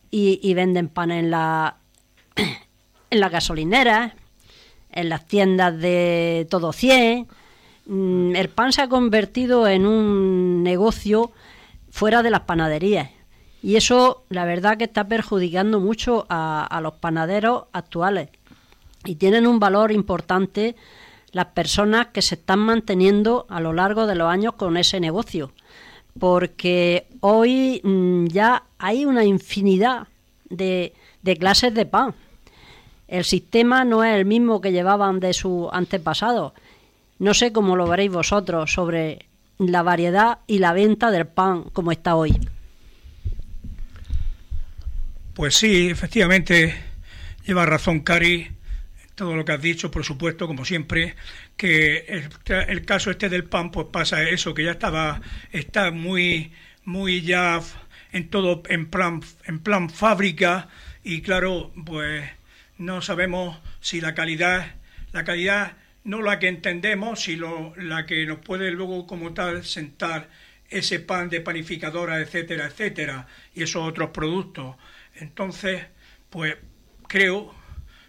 [0.10, 1.78] y, venden pan en la
[3.10, 4.14] en las gasolineras,
[4.92, 7.28] en las tiendas de todo 100.
[7.86, 11.32] Mm, El pan se ha convertido en un negocio
[11.90, 13.10] fuera de las panaderías.
[13.62, 18.30] Y eso, la verdad, que está perjudicando mucho a los panaderos actuales.
[19.04, 20.76] Y tienen un valor importante
[21.38, 25.52] las personas que se están manteniendo a lo largo de los años con ese negocio.
[26.20, 30.08] Porque hoy mm, ya hay una infinidad
[30.50, 32.16] de, de clases de pan.
[33.08, 36.54] El sistema no es el mismo que llevaban de sus antepasados.
[37.20, 39.28] No sé cómo lo veréis vosotros sobre
[39.60, 42.36] la variedad y la venta del pan como está hoy.
[45.36, 46.74] Pues sí, efectivamente,
[47.46, 48.57] lleva razón Cari
[49.18, 51.16] todo lo que has dicho, por supuesto, como siempre,
[51.58, 52.06] que
[52.68, 56.54] el, caso este del pan, pues pasa eso, que ya estaba, está muy,
[56.86, 57.60] muy ya
[58.12, 60.70] en todo, en plan, en plan fábrica,
[61.04, 62.30] y claro, pues
[62.78, 64.76] no sabemos si la calidad,
[65.14, 70.30] la calidad no la que entendemos, sino la que nos puede luego como tal sentar
[70.70, 73.26] ese pan de panificadora, etcétera, etcétera,
[73.56, 74.76] y esos otros productos.
[75.16, 75.88] Entonces,
[76.30, 76.56] pues
[77.08, 77.56] creo,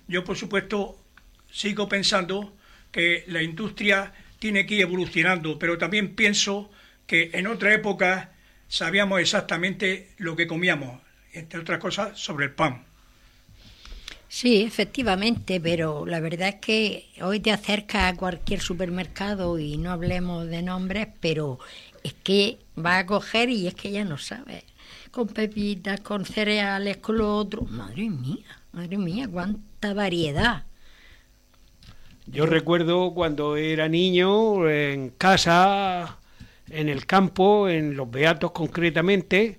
[0.06, 0.97] yo por supuesto
[1.58, 2.52] sigo pensando
[2.92, 6.70] que la industria tiene que ir evolucionando, pero también pienso
[7.04, 8.30] que en otra época
[8.68, 11.00] sabíamos exactamente lo que comíamos,
[11.32, 12.84] entre otras cosas sobre el pan.
[14.28, 19.90] Sí, efectivamente, pero la verdad es que hoy te acercas a cualquier supermercado y no
[19.90, 21.58] hablemos de nombres, pero
[22.04, 24.62] es que va a coger y es que ya no sabes.
[25.10, 27.62] Con pepitas, con cereales, con lo otro.
[27.62, 30.67] Madre mía, madre mía, cuánta variedad.
[32.30, 36.18] Yo recuerdo cuando era niño en casa,
[36.68, 39.58] en el campo, en los Beatos concretamente,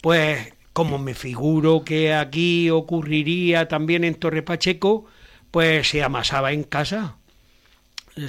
[0.00, 5.06] pues como me figuro que aquí ocurriría también en Torre Pacheco,
[5.50, 7.16] pues se amasaba en casa.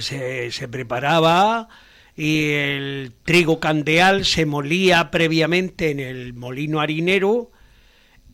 [0.00, 1.68] Se, se preparaba
[2.16, 7.52] y el trigo candeal se molía previamente en el molino harinero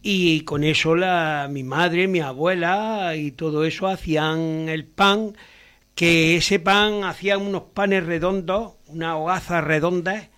[0.02, 5.36] y con eso la, mi madre, mi abuela y todo eso hacían el pan,
[5.94, 10.28] que ese pan hacían unos panes redondos, unas hogazas redondas,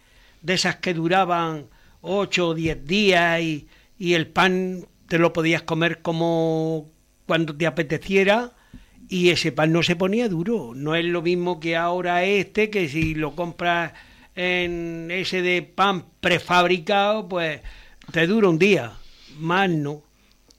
[0.42, 1.68] de esas que duraban
[2.03, 6.90] ocho o diez días y, y el pan te lo podías comer como
[7.27, 8.53] cuando te apeteciera
[9.09, 10.72] y ese pan no se ponía duro.
[10.74, 13.92] No es lo mismo que ahora este, que si lo compras
[14.35, 17.61] en ese de pan prefabricado, pues
[18.12, 18.92] te dura un día,
[19.38, 20.03] más no.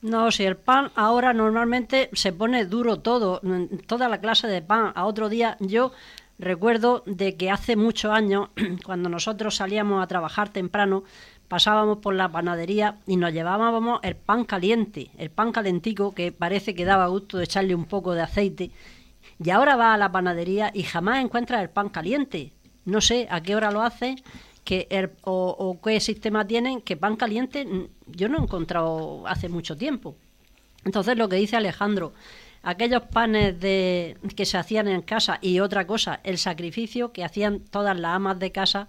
[0.02, 3.40] No, si el pan ahora normalmente se pone duro todo,
[3.86, 4.92] toda la clase de pan.
[4.94, 5.92] A otro día yo
[6.38, 8.50] recuerdo de que hace muchos años,
[8.84, 11.04] cuando nosotros salíamos a trabajar temprano,
[11.48, 16.74] pasábamos por la panadería y nos llevábamos el pan caliente, el pan calentico que parece
[16.74, 18.70] que daba gusto de echarle un poco de aceite.
[19.42, 22.52] Y ahora va a la panadería y jamás encuentra el pan caliente.
[22.84, 24.16] No sé a qué hora lo hace
[24.66, 27.66] que o, qué sistema tienen, que pan caliente
[28.06, 30.16] yo no he encontrado hace mucho tiempo.
[30.84, 32.12] Entonces lo que dice Alejandro,
[32.64, 37.60] aquellos panes de, que se hacían en casa y otra cosa, el sacrificio que hacían
[37.60, 38.88] todas las amas de casa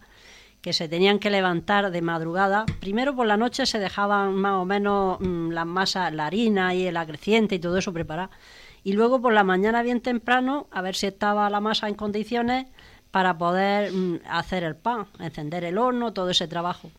[0.61, 2.65] que se tenían que levantar de madrugada.
[2.79, 6.87] Primero por la noche se dejaban más o menos mm, las masas, la harina y
[6.87, 8.31] el acreciente y todo eso preparado.
[8.83, 12.65] Y luego por la mañana bien temprano, a ver si estaba la masa en condiciones
[13.11, 16.91] para poder mm, hacer el pan, encender el horno, todo ese trabajo.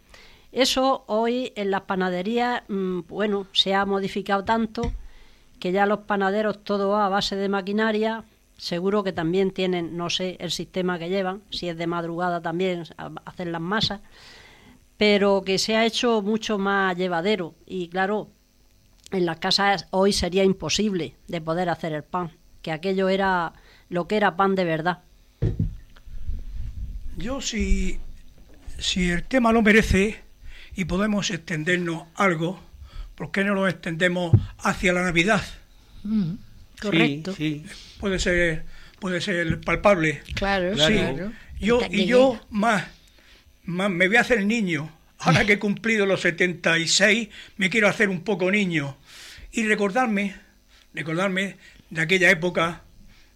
[0.53, 4.93] Eso hoy en las panaderías, mm, bueno, se ha modificado tanto
[5.61, 8.25] que ya los panaderos todo a base de maquinaria,
[8.59, 12.83] Seguro que también tienen, no sé, el sistema que llevan, si es de madrugada también
[13.25, 14.01] hacer las masas,
[14.97, 18.31] pero que se ha hecho mucho más llevadero y claro,
[19.13, 23.53] en las casas hoy sería imposible de poder hacer el pan, que aquello era
[23.91, 25.03] lo que era pan de verdad.
[27.19, 27.99] Yo si,
[28.79, 30.21] si el tema lo merece
[30.75, 32.63] y podemos extendernos algo,
[33.15, 35.43] ¿por qué no lo extendemos hacia la Navidad?
[36.05, 36.35] Mm,
[36.81, 37.35] correcto.
[37.35, 37.67] sí
[37.99, 38.65] puede ser
[38.99, 40.23] puede ser palpable.
[40.35, 40.99] Claro, sí.
[41.61, 42.87] Yo, y yo más,
[43.65, 44.93] más me voy a hacer niño.
[45.19, 48.97] Ahora que he cumplido los 76, me quiero hacer un poco niño.
[49.51, 50.37] Y recordarme,
[50.95, 51.57] recordarme
[51.91, 52.83] de aquella época,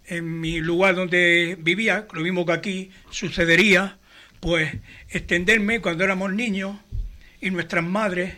[0.07, 3.99] en mi lugar donde vivía, lo mismo que aquí sucedería,
[4.41, 4.75] pues
[5.09, 6.77] extenderme cuando éramos niños
[7.41, 8.35] y nuestras madres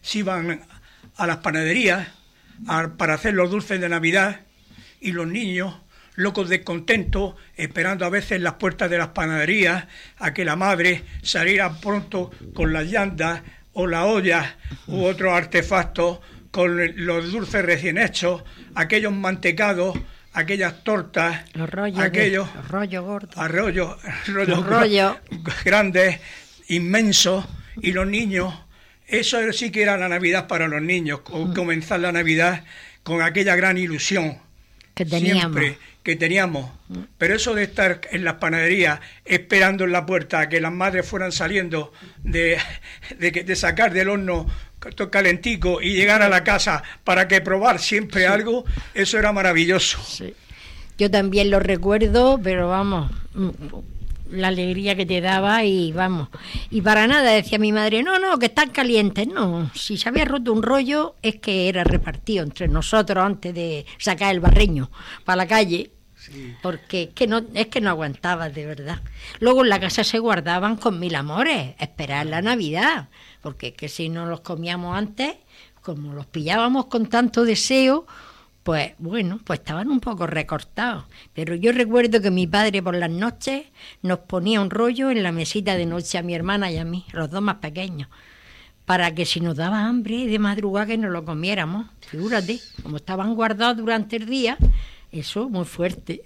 [0.00, 0.62] se iban
[1.16, 2.08] a las panaderías
[2.96, 4.40] para hacer los dulces de Navidad
[5.00, 5.74] y los niños
[6.14, 9.86] locos de contento, esperando a veces las puertas de las panaderías
[10.18, 13.42] a que la madre saliera pronto con las llantas
[13.72, 14.56] o la olla
[14.88, 16.18] u otros artefactos
[16.50, 18.42] con los dulces recién hechos,
[18.74, 19.96] aquellos mantecados,
[20.38, 23.96] aquellas tortas, los rollos, aquellos rollos gordos, arroyos,
[25.64, 26.20] grandes,
[26.68, 27.44] inmensos,
[27.80, 28.54] y los niños,
[29.06, 31.54] eso sí que era la Navidad para los niños, mm.
[31.54, 32.64] comenzar la Navidad
[33.02, 34.38] con aquella gran ilusión
[34.98, 35.54] que teníamos.
[35.54, 36.70] Siempre que teníamos.
[37.18, 41.06] Pero eso de estar en las panaderías esperando en la puerta a que las madres
[41.06, 41.92] fueran saliendo
[42.24, 42.58] de,
[43.18, 44.46] de, sacar del horno
[45.10, 50.00] calentico y llegar a la casa para que probar siempre algo, eso era maravilloso.
[50.96, 53.12] Yo también lo recuerdo, pero vamos,
[54.30, 56.28] la alegría que te daba y vamos.
[56.70, 59.26] Y para nada decía mi madre, no, no, que están calientes.
[59.26, 63.86] No, si se había roto un rollo es que era repartido entre nosotros antes de
[63.98, 64.90] sacar el barreño
[65.24, 65.92] para la calle.
[66.62, 69.00] Porque es que, no, es que no aguantaba de verdad.
[69.40, 73.08] Luego en la casa se guardaban con mil amores, esperar la Navidad,
[73.40, 75.36] porque que si no los comíamos antes,
[75.80, 78.06] como los pillábamos con tanto deseo,
[78.68, 81.06] pues bueno, pues estaban un poco recortados.
[81.32, 83.64] Pero yo recuerdo que mi padre por las noches
[84.02, 87.06] nos ponía un rollo en la mesita de noche a mi hermana y a mí,
[87.12, 88.10] los dos más pequeños,
[88.84, 91.86] para que si nos daba hambre de madrugada que nos lo comiéramos.
[92.08, 94.58] Figúrate, como estaban guardados durante el día,
[95.12, 96.20] eso muy fuerte.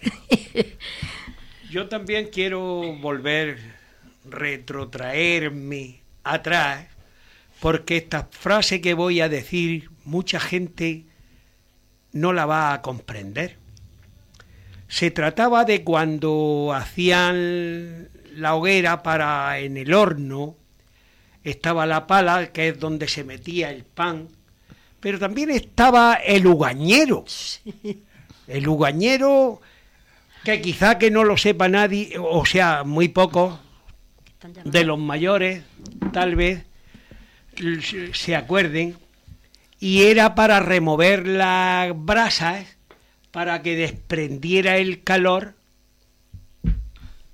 [1.71, 3.61] yo también quiero volver,
[4.29, 6.89] retrotraerme atrás,
[7.61, 11.05] porque esta frase que voy a decir, mucha gente
[12.13, 13.57] no la va a comprender.
[14.89, 20.57] Se trataba de cuando hacían la hoguera para en el horno,
[21.45, 24.29] estaba la pala, que es donde se metía el pan,
[25.01, 27.25] pero también estaba el ugañero.
[28.47, 29.61] El ugañero,
[30.45, 33.59] que quizá que no lo sepa nadie, o sea, muy pocos
[34.65, 35.63] de los mayores,
[36.13, 36.65] tal vez,
[38.13, 38.97] se acuerden,
[39.83, 42.79] y era para remover las brasas
[43.33, 45.55] para que desprendiera el calor.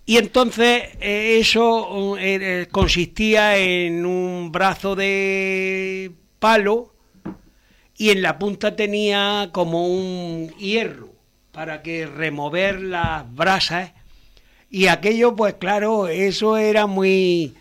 [0.06, 6.94] Y entonces eh, eso eh, consistía en un brazo de palo
[7.98, 11.12] y en la punta tenía como un hierro
[11.52, 13.92] para que remover las brasas
[14.70, 17.54] y aquello pues claro eso era muy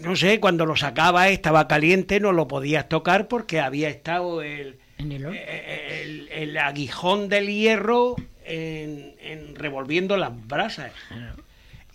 [0.00, 4.78] no sé, cuando lo sacaba estaba caliente, no lo podías tocar porque había estado el,
[4.98, 5.38] En el horno.
[5.38, 10.92] eh, el, el aguijón del hierro en, en revolviendo las brasas.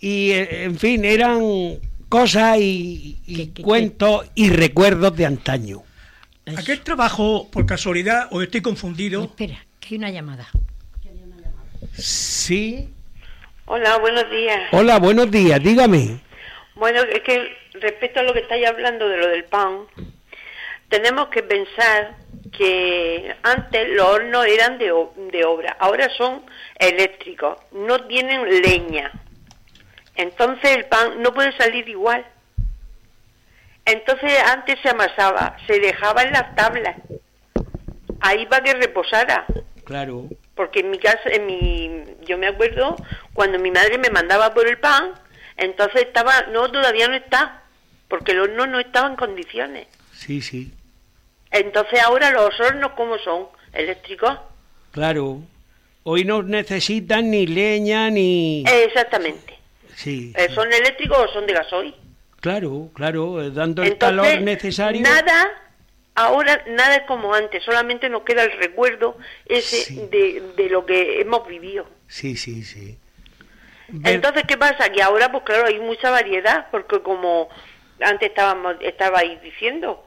[0.00, 1.40] Y, eh, en fin, eran
[2.08, 5.82] cosas y, y cuentos y recuerdos de antaño.
[6.46, 6.58] Eso.
[6.60, 10.48] Aquel trabajo, por casualidad, o estoy confundido, Espera, que hay una llamada.
[11.94, 12.88] Sí.
[13.66, 14.60] Hola, buenos días.
[14.72, 16.20] Hola, buenos días, dígame.
[16.74, 17.48] Bueno, es que
[17.80, 19.86] respecto a lo que estáis hablando de lo del pan,
[20.88, 22.16] tenemos que pensar
[22.56, 24.92] que antes los hornos eran de,
[25.30, 26.44] de obra, ahora son
[26.78, 29.12] eléctricos, no tienen leña.
[30.14, 32.24] Entonces el pan no puede salir igual.
[33.84, 36.96] Entonces antes se amasaba, se dejaba en las tablas,
[38.20, 39.46] ahí para que reposara.
[39.84, 40.24] Claro.
[40.54, 42.96] Porque en mi casa, en mi, yo me acuerdo
[43.32, 45.14] cuando mi madre me mandaba por el pan,
[45.56, 47.62] entonces estaba, no, todavía no está,
[48.08, 49.86] porque el horno no estaba en condiciones.
[50.14, 50.72] Sí, sí.
[51.50, 53.46] Entonces ahora los hornos, ¿cómo son?
[53.72, 54.38] ¿Eléctricos?
[54.92, 55.40] Claro.
[56.04, 58.64] Hoy no necesitan ni leña ni...
[58.66, 59.58] Exactamente.
[59.94, 60.32] Sí.
[60.36, 60.54] Eh, sí.
[60.54, 61.94] ¿Son eléctricos o son de gasoil?
[62.40, 65.02] Claro, claro, eh, dando el Entonces, calor necesario.
[65.02, 65.50] nada,
[66.14, 70.06] ahora nada es como antes, solamente nos queda el recuerdo ese Sí.
[70.10, 71.86] de, de lo que hemos vivido.
[72.06, 72.96] Sí, sí, sí.
[73.88, 74.90] Ver- Entonces, ¿qué pasa?
[74.90, 77.48] Que ahora, pues claro, hay mucha variedad, porque como
[78.00, 80.04] antes estábamos, estabais diciendo,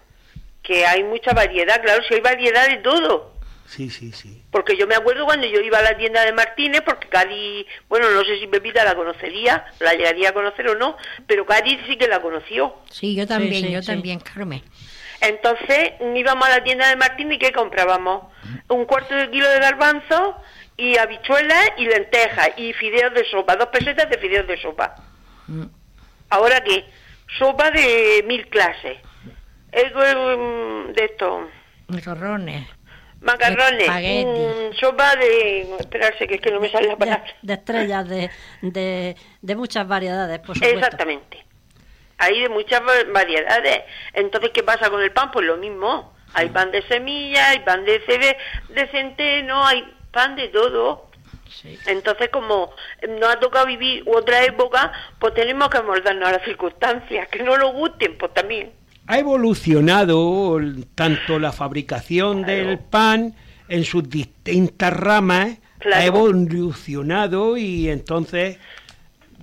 [0.63, 3.31] que hay mucha variedad, claro, si hay variedad de todo.
[3.65, 4.43] Sí, sí, sí.
[4.51, 8.09] Porque yo me acuerdo cuando yo iba a la tienda de Martínez, porque Cari, bueno,
[8.11, 11.95] no sé si Pepita la conocería, la llegaría a conocer o no, pero Cari sí
[11.95, 12.75] que la conoció.
[12.89, 13.87] Sí, yo también, sí, yo sí.
[13.87, 14.61] también, Carmen.
[15.21, 18.23] Entonces íbamos a la tienda de Martínez y ¿qué comprábamos?
[18.67, 20.35] Un cuarto de kilo de garbanzo
[20.75, 24.95] y habichuelas y lentejas y fideos de sopa, dos pesetas de fideos de sopa.
[25.47, 25.65] Mm.
[26.29, 26.85] Ahora qué?
[27.37, 28.97] Sopa de mil clases.
[29.73, 31.47] Mm, de esto,
[31.87, 32.67] Macarrones.
[33.21, 35.75] macarrones, mm, sopa de...
[35.79, 37.23] Esperarse, que es que no me sale la palabra.
[37.41, 38.29] de estrellas, de,
[38.61, 40.77] de, de muchas variedades, por supuesto.
[40.77, 41.45] Exactamente.
[42.17, 43.83] Hay de muchas va- variedades.
[44.13, 45.31] Entonces, ¿qué pasa con el pan?
[45.31, 46.13] Pues lo mismo.
[46.33, 48.37] Hay pan de semilla, hay pan de, cebe,
[48.69, 51.09] de centeno, hay pan de todo.
[51.53, 51.77] Sí.
[51.87, 52.71] Entonces, como
[53.07, 57.27] nos ha tocado vivir otra época, pues tenemos que amoldarnos a las circunstancias.
[57.29, 58.71] Que no nos gusten, pues también.
[59.07, 60.59] Ha evolucionado
[60.95, 62.67] tanto la fabricación Claro.
[62.67, 63.35] del pan
[63.67, 66.01] en sus distintas ramas, Claro.
[66.01, 68.57] ha evolucionado y entonces,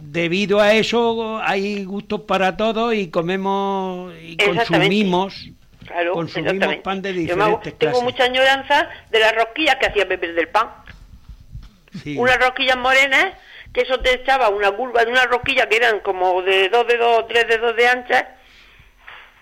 [0.00, 5.50] debido a eso, hay gustos para todos y comemos y consumimos,
[5.86, 8.02] Claro, consumimos pan de Yo me hago- diferentes tengo clases.
[8.04, 10.68] mucha añoranza de las rosquillas que hacía Pepe del pan.
[12.02, 12.16] Sí.
[12.18, 13.34] unas rosquillas morenas,
[13.72, 17.26] que eso te echaba una curva de una rosquilla que eran como de dos dedos,
[17.28, 18.36] tres dedos de ancha,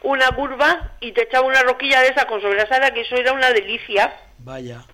[0.03, 3.51] una curva y te echaba una rosquilla de esa con sobrasada, que eso era una
[3.51, 4.13] delicia.
[4.39, 4.85] Vaya.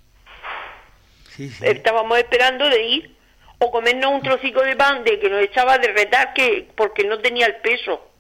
[1.29, 1.65] Sí, sí.
[1.67, 3.17] Estábamos esperando de ir
[3.59, 7.19] o comernos un trocico de pan de que nos echaba de retar que porque no
[7.21, 8.12] tenía el peso.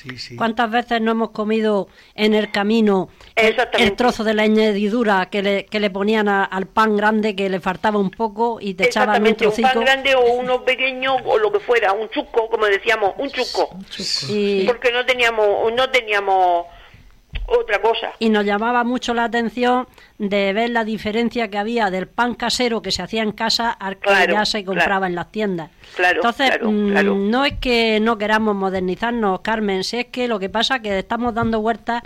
[0.00, 0.36] Sí, sí.
[0.36, 5.66] ¿Cuántas veces no hemos comido en el camino el, trozo de la añadidura que le,
[5.66, 9.20] que le ponían a- al pan grande que le faltaba un poco y te echaban
[9.20, 12.64] un Exactamente, un pan grande o uno pequeño o lo que fuera, un chusco, como
[12.64, 13.76] decíamos, un chusco.
[14.30, 16.66] Y, Porque no teníamos no teníamos
[17.50, 18.12] otra cosa.
[18.18, 19.86] y nos llamaba mucho la atención
[20.18, 23.96] de ver la diferencia que había del pan casero que se hacía en casa al
[23.96, 25.06] que Claro, ya se compraba claro.
[25.06, 25.70] en las tiendas.
[25.96, 30.38] Claro, Entonces, claro, mm, no es que no queramos modernizarnos, Carmen, si es que lo
[30.38, 32.02] que pasa es que estamos dando vueltas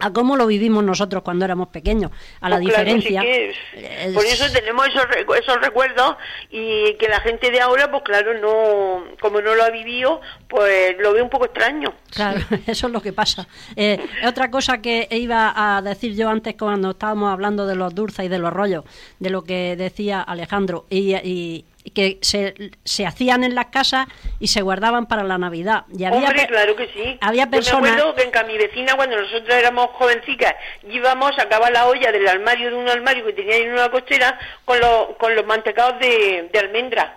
[0.00, 3.20] a cómo lo vivimos nosotros cuando éramos pequeños, a la Pues claro, diferencia.
[3.20, 3.56] sí que es-
[4.08, 6.16] Es- por eso tenemos esos, recu- esos recuerdos
[6.50, 10.96] y que la gente de ahora, pues claro, no como no lo ha vivido, pues
[10.98, 11.92] lo ve un poco extraño.
[12.14, 13.48] Claro, eso es lo que pasa.
[13.76, 18.26] Eh, otra cosa que iba a decir yo antes cuando estábamos hablando de los dulces
[18.26, 18.84] y de los rollos,
[19.18, 21.64] de lo que decía Alejandro, y
[21.94, 24.06] que se, se hacían en las casas
[24.38, 25.84] y se guardaban para la Navidad.
[25.96, 27.18] Y había Hombre, claro que sí.
[27.20, 27.82] Había Yo personas...
[27.82, 30.54] me acuerdo que en mi vecina, cuando nosotros éramos jovencicas,
[30.88, 34.78] íbamos, sacaba la olla del armario de un armario que tenía en una cochera con,
[34.80, 37.14] los con los mantecados de, de almendra,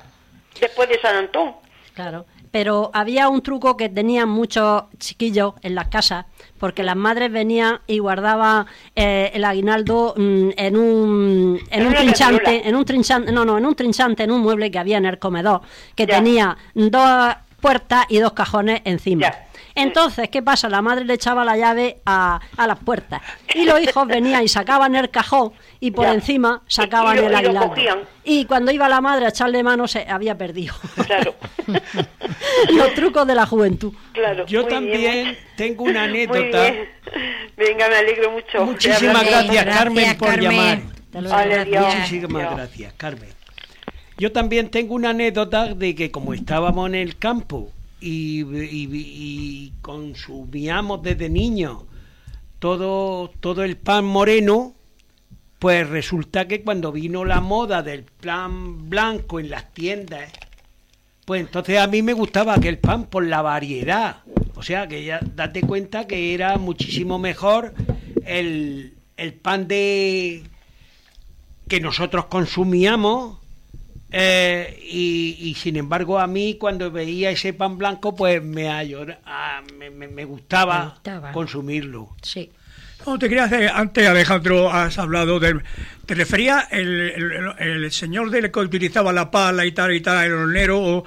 [0.59, 1.55] después de San Antón.
[1.93, 6.25] Claro, pero había un truco que tenían muchos chiquillos en las casas,
[6.59, 12.67] porque las madres venían y guardaban eh, el aguinaldo mm, en un en un trinchante,
[12.67, 15.17] en un trinchante, no, no, en un trinchante, en un mueble que había en el
[15.17, 15.61] comedor,
[15.95, 16.17] que Ya.
[16.17, 19.21] tenía dos puertas y dos cajones encima.
[19.21, 19.47] Ya.
[19.73, 20.67] Entonces, ¿qué pasa?
[20.67, 23.21] La madre le echaba la llave a, a las puertas
[23.55, 26.13] y los hijos venían y sacaban el cajón y por Ya.
[26.13, 28.01] encima sacaban y lo- el y lo aislado.
[28.25, 30.75] Y cuando iba la madre a echarle mano se había perdido.
[31.05, 31.35] Claro,
[32.73, 33.93] los trucos de la juventud.
[34.11, 34.45] claro.
[34.45, 36.73] Yo también bien, tengo una anécdota.
[37.55, 38.65] Venga, me alegro mucho.
[38.65, 40.51] Muchísimas gracias, Gracias, Carmen, por Carmen.
[40.51, 40.77] llamar.
[41.05, 41.35] Hasta luego.
[41.37, 41.95] Vale, adiós.
[41.95, 43.29] Muchísimas gracias, Carmen.
[44.21, 51.01] Yo también tengo una anécdota de que como estábamos en el campo y, y- consumíamos
[51.01, 51.85] desde niños
[52.59, 54.75] todo, todo el pan moreno,
[55.57, 60.31] pues resulta que cuando vino la moda del pan blanco en las tiendas,
[61.25, 64.17] pues entonces a mí me gustaba aquel pan por la variedad.
[64.53, 67.73] O sea, que ya date cuenta que era muchísimo mejor
[68.27, 70.43] el, el pan de
[71.67, 73.40] que nosotros consumíamos
[74.11, 79.19] eh, y, y, sin embargo a mí cuando veía ese pan blanco pues me, ayora-
[79.25, 81.31] ah, me, me- me gustaba, Me gustaba.
[81.31, 82.15] consumirlo.
[82.21, 82.49] Sí.
[83.05, 85.63] No, te quería hacer, antes Alejandro has hablado del,
[86.05, 86.99] te refería el,
[87.59, 91.03] el, el señor del que utilizaba la pala y tal y tal, el hornero, o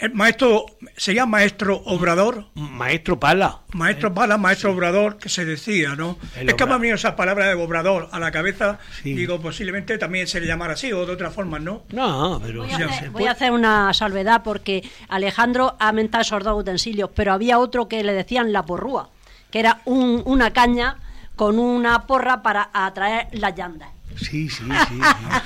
[0.00, 0.66] el maestro,
[0.96, 3.58] sería maestro obrador, Maestro Pala.
[3.72, 6.18] maestro pala, maestro obrador, que se decía, ¿no?
[6.36, 9.14] El es que me obra- ha venido esa palabra de obrador a la cabeza, Sí.
[9.14, 11.82] digo, posiblemente también se le llamara así o de otra forma, ¿no?
[11.90, 16.22] No, pero Voy Ya a, hacer, voy a hacer una salvedad porque Alejandro ha mentado
[16.22, 19.08] esos dos utensilios, pero había otro que le decían la porrúa,
[19.50, 20.96] que era un- una caña
[21.36, 23.88] con una porra para atraer las llandas.
[24.16, 25.00] sí, sí, sí, sí,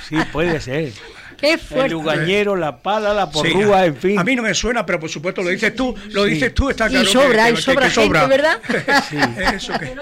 [0.09, 0.91] sí, puede ser.
[1.37, 1.89] Qué El fuerte.
[1.91, 4.19] lugañero, la pala, la Sí, porrúa, en fin.
[4.19, 6.87] A mí no me suena, pero por supuesto lo dices tú, lo dices tú, está
[6.87, 7.05] Y claro.
[7.05, 8.19] que- sobra, que- y que- sobra que sobra.
[8.21, 8.59] gente, ¿verdad?
[9.09, 9.17] Sí.
[9.55, 9.95] Eso que-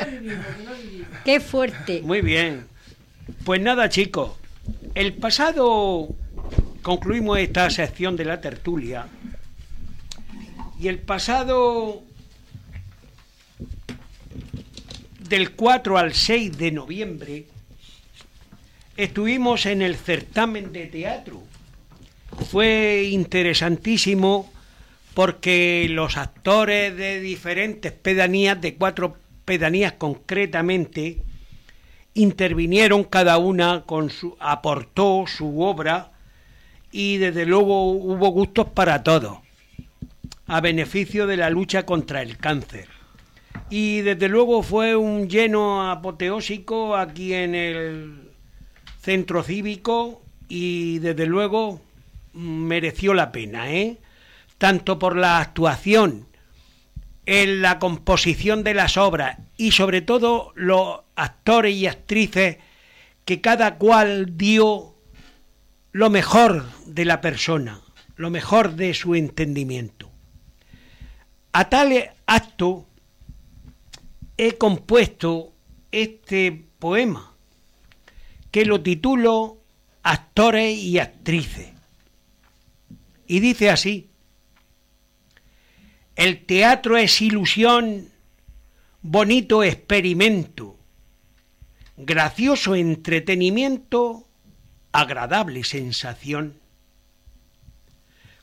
[1.23, 2.01] Qué fuerte.
[2.03, 2.65] Muy bien.
[3.45, 4.31] Pues nada, chicos.
[4.95, 6.09] El pasado
[6.81, 9.05] concluimos esta sección de la tertulia.
[10.79, 12.01] Y el pasado
[15.29, 17.45] del 4 al 6 de noviembre
[18.95, 21.41] estuvimos en el certamen de teatro.
[22.49, 24.51] Fue interesantísimo
[25.13, 31.17] porque los actores de diferentes pedanías, de cuatro pedanías concretamente,
[32.13, 36.11] intervinieron cada una con su aportó su obra
[36.91, 39.39] y desde luego hubo gustos para todos
[40.47, 42.96] a beneficio de la lucha contra el cáncer
[43.69, 48.31] y desde luego fue un lleno apoteósico aquí en el
[49.01, 51.81] centro cívico y desde luego
[52.33, 53.97] mereció la pena ¿eh?
[54.57, 56.27] tanto por la actuación
[57.25, 62.57] en la composición de las obras y sobre todo los actores y actrices
[63.25, 64.95] que cada cual dio
[65.91, 67.81] lo mejor de la persona,
[68.15, 70.09] lo mejor de su entendimiento.
[71.51, 72.86] A tal acto
[74.37, 75.53] he compuesto
[75.91, 77.33] este poema
[78.51, 79.57] que lo titulo
[80.09, 81.67] Actores y actrices.
[83.27, 84.09] Y dice así,
[86.15, 88.09] el teatro es ilusión,
[89.01, 90.79] bonito experimento,
[91.97, 94.29] gracioso entretenimiento,
[94.93, 96.57] agradable sensación.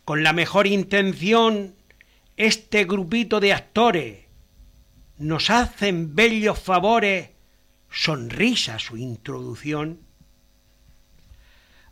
[0.05, 1.77] Con la mejor intención,
[2.37, 4.24] este grupito de actores
[5.19, 7.31] nos hacen bellos favores,
[7.91, 10.01] sonrisa su introducción.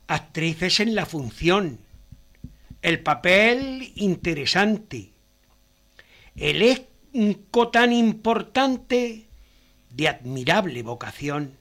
[0.09, 1.79] Actrices en la función,
[2.83, 5.13] el papel interesante,
[6.35, 9.27] el elenco tan importante
[9.91, 11.57] de admirable vocación.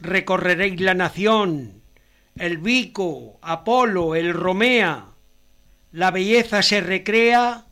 [0.00, 1.82] Recorreréis la nación,
[2.36, 5.06] el Vico, Apolo, el Romea,
[5.92, 7.66] la belleza se recrea,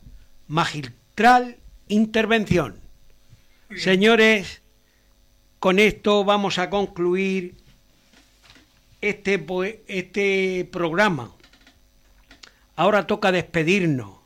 [0.47, 1.57] magistral
[1.93, 2.81] intervención.
[3.77, 4.63] Señores,
[5.59, 7.55] con esto vamos a concluir
[9.01, 9.45] este,
[9.87, 11.33] este programa.
[12.77, 14.19] Ahora toca despedirnos.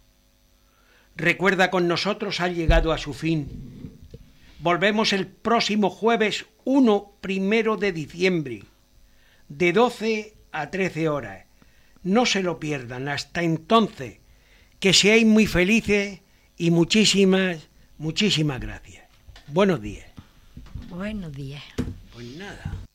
[1.17, 3.93] Recuerda con nosotros ha llegado a su fin.
[4.61, 8.63] Volvemos el próximo jueves 1 primero de diciembre,
[9.49, 11.45] de 12 a 13 horas.
[12.03, 13.09] No se lo pierdan.
[13.09, 14.19] Hasta entonces,
[14.81, 16.21] que seáis muy felices
[16.59, 19.05] y muchísimas, muchísimas gracias.
[19.49, 20.07] Buenos días.
[20.89, 21.63] Buenos días.
[22.13, 22.86] Pues nada.